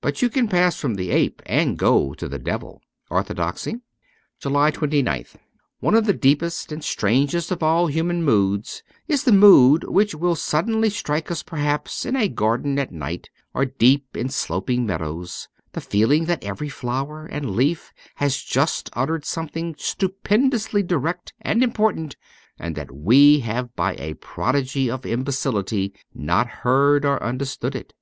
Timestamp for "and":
1.44-1.76, 6.72-6.82, 17.26-17.50, 21.42-21.62, 22.58-22.76